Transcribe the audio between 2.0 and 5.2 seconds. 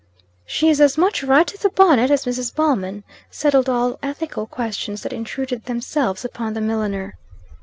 as Mrs. Ballman," settled all ethical questions that